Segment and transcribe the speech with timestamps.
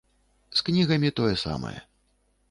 [0.61, 1.75] З кнігамі тое самае.